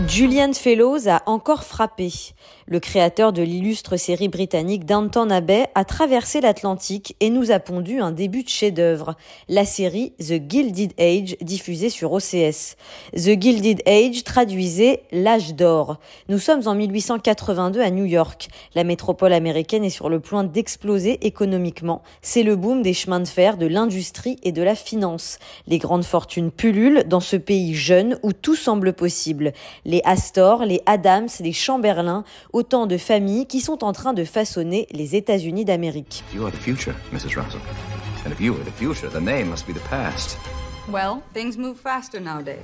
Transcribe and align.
Julian 0.00 0.52
Fellows 0.54 1.06
a 1.06 1.22
encore 1.26 1.62
frappé. 1.62 2.34
Le 2.66 2.80
créateur 2.80 3.34
de 3.34 3.42
l'illustre 3.42 3.98
série 3.98 4.28
britannique 4.28 4.86
Downton 4.86 5.30
Abbey 5.30 5.66
a 5.74 5.84
traversé 5.84 6.40
l'Atlantique 6.40 7.14
et 7.20 7.28
nous 7.28 7.50
a 7.50 7.58
pondu 7.58 8.00
un 8.00 8.10
début 8.10 8.42
de 8.42 8.48
chef-d'œuvre, 8.48 9.16
la 9.50 9.66
série 9.66 10.14
The 10.18 10.40
Gilded 10.48 10.94
Age 10.98 11.36
diffusée 11.42 11.90
sur 11.90 12.12
OCS. 12.12 12.76
The 13.12 13.38
Gilded 13.38 13.82
Age 13.86 14.24
traduisait 14.24 15.02
l'âge 15.12 15.54
d'or. 15.54 15.98
Nous 16.30 16.38
sommes 16.38 16.66
en 16.66 16.74
1882 16.74 17.82
à 17.82 17.90
New 17.90 18.06
York. 18.06 18.48
La 18.74 18.82
métropole 18.82 19.34
américaine 19.34 19.84
est 19.84 19.90
sur 19.90 20.08
le 20.08 20.20
point 20.20 20.42
d'exploser 20.44 21.26
économiquement. 21.26 22.02
C'est 22.22 22.42
le 22.42 22.56
boom 22.56 22.80
des 22.80 22.94
chemins 22.94 23.20
de 23.20 23.28
fer, 23.28 23.58
de 23.58 23.66
l'industrie 23.66 24.38
et 24.42 24.52
de 24.52 24.62
la 24.62 24.74
finance. 24.74 25.38
Les 25.66 25.76
grandes 25.76 26.06
fortunes 26.06 26.50
pullulent 26.50 27.04
dans 27.06 27.20
ce 27.20 27.36
pays 27.36 27.74
jeune 27.74 28.18
où 28.22 28.32
tout 28.32 28.56
semble 28.56 28.94
possible 28.94 29.52
les 29.84 30.00
Astor, 30.04 30.64
les 30.64 30.80
Adams, 30.86 31.28
les 31.40 31.52
Chamberlain, 31.52 32.24
autant 32.54 32.86
de 32.86 32.96
familles 32.96 33.46
qui 33.46 33.60
sont 33.60 33.84
en 33.84 33.92
train 33.92 34.14
de 34.14 34.24
façonner 34.24 34.86
les 34.92 35.16
États-Unis 35.16 35.66
d'Amérique. 35.66 36.24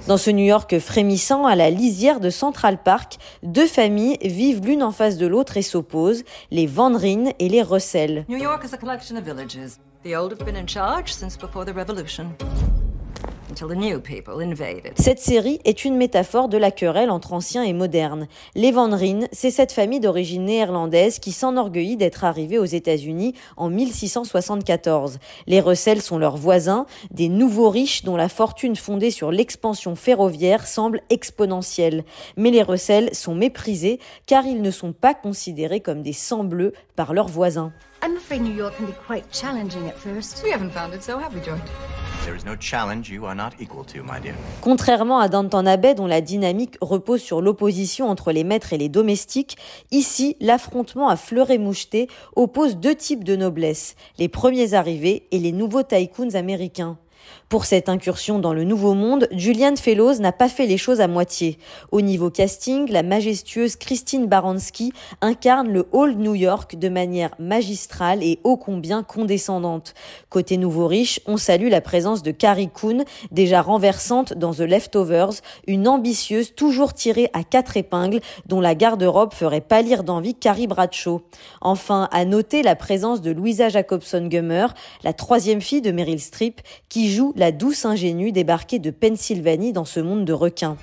Dans 0.06 0.16
ce 0.16 0.30
New 0.30 0.44
York 0.44 0.78
frémissant, 0.78 1.46
à 1.46 1.56
la 1.56 1.70
lisière 1.70 2.20
de 2.20 2.30
Central 2.30 2.82
Park, 2.82 3.18
deux 3.42 3.66
familles 3.66 4.18
vivent 4.22 4.64
l'une 4.64 4.82
en 4.82 4.92
face 4.92 5.16
de 5.16 5.26
l'autre 5.26 5.56
et 5.56 5.62
s'opposent, 5.62 6.22
les 6.50 6.66
Van 6.66 6.96
Ryn 6.96 7.32
et 7.38 7.48
les 7.48 7.62
Russell. 7.62 8.24
New 8.28 8.38
York 8.38 8.64
is 8.64 8.74
a 8.74 8.78
collection 8.78 9.16
of 9.16 9.24
villages. 9.24 9.78
The 10.04 10.16
old 10.16 10.32
have 10.32 10.46
been 10.46 10.56
in 10.56 10.66
charge 10.66 11.12
since 11.12 11.36
before 11.36 11.66
the 11.66 11.74
revolution. 11.74 12.28
Cette 14.96 15.18
série 15.18 15.60
est 15.64 15.84
une 15.84 15.96
métaphore 15.96 16.48
de 16.48 16.56
la 16.56 16.70
querelle 16.70 17.10
entre 17.10 17.32
anciens 17.32 17.62
et 17.62 17.72
modernes. 17.72 18.28
Les 18.54 18.70
Van 18.70 18.94
Ryn, 18.94 19.26
c'est 19.32 19.50
cette 19.50 19.72
famille 19.72 20.00
d'origine 20.00 20.44
néerlandaise 20.44 21.18
qui 21.18 21.32
s'enorgueillit 21.32 21.96
d'être 21.96 22.24
arrivée 22.24 22.58
aux 22.58 22.64
États-Unis 22.64 23.34
en 23.56 23.68
1674. 23.68 25.18
Les 25.46 25.60
Russell 25.60 26.00
sont 26.00 26.18
leurs 26.18 26.36
voisins, 26.36 26.86
des 27.10 27.28
nouveaux 27.28 27.70
riches 27.70 28.04
dont 28.04 28.16
la 28.16 28.28
fortune 28.28 28.76
fondée 28.76 29.10
sur 29.10 29.32
l'expansion 29.32 29.96
ferroviaire 29.96 30.66
semble 30.66 31.02
exponentielle. 31.10 32.04
Mais 32.36 32.50
les 32.50 32.62
Russell 32.62 33.14
sont 33.14 33.34
méprisés 33.34 33.98
car 34.26 34.46
ils 34.46 34.62
ne 34.62 34.70
sont 34.70 34.92
pas 34.92 35.14
considérés 35.14 35.80
comme 35.80 36.02
des 36.02 36.12
sangs-bleus 36.12 36.72
par 36.96 37.14
leurs 37.14 37.28
voisins. 37.28 37.72
I'm 38.02 38.16
afraid 38.16 38.40
New 38.40 38.54
York 38.54 38.76
can 38.78 38.86
be 38.86 38.94
quite 39.06 39.24
challenging 39.30 39.86
at 39.88 39.96
first. 39.98 40.42
We 40.42 40.50
haven't 40.52 40.70
found 40.70 40.94
it 40.94 41.02
so, 41.02 41.18
have 41.18 41.34
we, 41.34 41.40
George? 41.44 41.60
Contrairement 44.60 45.20
à 45.20 45.28
Danton 45.28 45.64
Abbey, 45.64 45.94
dont 45.94 46.06
la 46.06 46.20
dynamique 46.20 46.76
repose 46.82 47.22
sur 47.22 47.40
l'opposition 47.40 48.08
entre 48.10 48.30
les 48.30 48.44
maîtres 48.44 48.74
et 48.74 48.78
les 48.78 48.90
domestiques, 48.90 49.56
ici, 49.90 50.36
l'affrontement 50.38 51.08
à 51.08 51.16
fleuret 51.16 51.56
moucheté 51.56 52.08
oppose 52.36 52.76
deux 52.76 52.94
types 52.94 53.24
de 53.24 53.36
noblesse, 53.36 53.94
les 54.18 54.28
premiers 54.28 54.74
arrivés 54.74 55.28
et 55.30 55.38
les 55.38 55.52
nouveaux 55.52 55.82
tycoons 55.82 56.34
américains. 56.34 56.98
Pour 57.50 57.64
cette 57.64 57.88
incursion 57.88 58.38
dans 58.38 58.52
le 58.52 58.62
nouveau 58.62 58.94
monde, 58.94 59.26
Julian 59.32 59.74
Fellows 59.74 60.20
n'a 60.20 60.30
pas 60.30 60.48
fait 60.48 60.66
les 60.66 60.78
choses 60.78 61.00
à 61.00 61.08
moitié. 61.08 61.58
Au 61.90 62.00
niveau 62.00 62.30
casting, 62.30 62.88
la 62.88 63.02
majestueuse 63.02 63.74
Christine 63.74 64.26
Baranski 64.26 64.92
incarne 65.20 65.68
le 65.68 65.88
Old 65.90 66.16
New 66.16 66.36
York 66.36 66.76
de 66.76 66.88
manière 66.88 67.34
magistrale 67.40 68.22
et 68.22 68.38
ô 68.44 68.56
combien 68.56 69.02
condescendante. 69.02 69.94
Côté 70.28 70.58
nouveau 70.58 70.86
riche, 70.86 71.20
on 71.26 71.36
salue 71.36 71.70
la 71.70 71.80
présence 71.80 72.22
de 72.22 72.30
Carrie 72.30 72.70
Coon, 72.72 73.04
déjà 73.32 73.62
renversante 73.62 74.32
dans 74.34 74.54
The 74.54 74.60
Leftovers, 74.60 75.32
une 75.66 75.88
ambitieuse 75.88 76.54
toujours 76.54 76.94
tirée 76.94 77.30
à 77.32 77.42
quatre 77.42 77.76
épingles 77.76 78.20
dont 78.46 78.60
la 78.60 78.76
garde-robe 78.76 79.34
ferait 79.34 79.60
pâlir 79.60 80.04
d'envie 80.04 80.36
Carrie 80.36 80.68
Bradshaw. 80.68 81.22
Enfin, 81.60 82.08
à 82.12 82.24
noter 82.24 82.62
la 82.62 82.76
présence 82.76 83.20
de 83.20 83.32
Louisa 83.32 83.68
Jacobson-Gummer, 83.68 84.68
la 85.02 85.12
troisième 85.12 85.60
fille 85.60 85.82
de 85.82 85.90
Meryl 85.90 86.20
Streep, 86.20 86.60
qui 86.88 87.09
joue 87.10 87.32
la 87.36 87.52
douce 87.52 87.84
ingénue 87.84 88.32
débarquée 88.32 88.78
de 88.78 88.90
Pennsylvanie 88.90 89.72
dans 89.72 89.84
ce 89.84 90.00
monde 90.00 90.24
de 90.24 90.32
requins. 90.32 90.76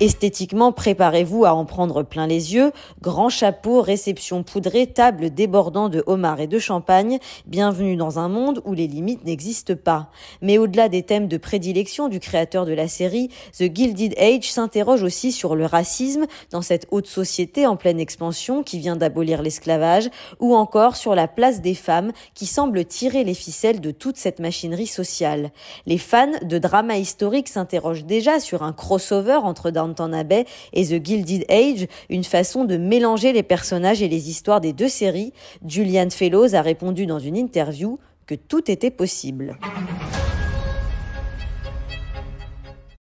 Esthétiquement, 0.00 0.72
préparez-vous 0.72 1.44
à 1.44 1.54
en 1.54 1.64
prendre 1.64 2.02
plein 2.02 2.26
les 2.26 2.52
yeux. 2.52 2.72
Grand 3.00 3.28
chapeau, 3.28 3.80
réception 3.80 4.42
poudrée, 4.42 4.88
table 4.88 5.30
débordant 5.30 5.88
de 5.88 6.02
homards 6.08 6.40
et 6.40 6.48
de 6.48 6.58
champagne. 6.58 7.20
Bienvenue 7.46 7.94
dans 7.94 8.18
un 8.18 8.28
monde 8.28 8.60
où 8.64 8.72
les 8.72 8.88
limites 8.88 9.24
n'existent 9.24 9.76
pas. 9.76 10.10
Mais 10.42 10.58
au-delà 10.58 10.88
des 10.88 11.04
thèmes 11.04 11.28
de 11.28 11.36
prédilection 11.36 12.08
du 12.08 12.18
créateur 12.18 12.66
de 12.66 12.72
la 12.72 12.88
série, 12.88 13.28
The 13.56 13.72
Gilded 13.72 14.18
Age 14.18 14.50
s'interroge 14.50 15.04
aussi 15.04 15.30
sur 15.30 15.54
le 15.54 15.64
racisme 15.64 16.26
dans 16.50 16.62
cette 16.62 16.88
haute 16.90 17.06
société 17.06 17.64
en 17.64 17.76
pleine 17.76 18.00
expansion 18.00 18.64
qui 18.64 18.80
vient 18.80 18.96
d'abolir 18.96 19.42
l'esclavage 19.42 20.10
ou 20.40 20.56
encore 20.56 20.96
sur 20.96 21.14
la 21.14 21.28
place 21.28 21.60
des 21.60 21.74
femmes 21.74 22.10
qui 22.34 22.46
semble 22.46 22.84
tirer 22.84 23.22
les 23.22 23.34
ficelles 23.34 23.80
de 23.80 23.92
toute 23.92 24.16
cette 24.16 24.40
machinerie 24.40 24.88
sociale. 24.88 25.52
Les 25.86 25.98
fans 25.98 26.26
de 26.42 26.58
drama 26.58 26.96
historique 26.96 27.48
s'interrogent 27.48 28.06
déjà 28.06 28.40
sur 28.40 28.64
un 28.64 28.72
crossover 28.72 29.36
entre 29.36 29.70
Et 30.72 30.84
The 30.84 31.04
Gilded 31.04 31.44
Age, 31.50 31.86
une 32.08 32.24
façon 32.24 32.64
de 32.64 32.76
mélanger 32.76 33.32
les 33.32 33.42
personnages 33.42 34.02
et 34.02 34.08
les 34.08 34.30
histoires 34.30 34.60
des 34.60 34.72
deux 34.72 34.88
séries, 34.88 35.32
Julian 35.66 36.10
Fellows 36.10 36.54
a 36.54 36.62
répondu 36.62 37.06
dans 37.06 37.18
une 37.18 37.36
interview 37.36 37.98
que 38.26 38.34
tout 38.34 38.70
était 38.70 38.90
possible. 38.90 39.58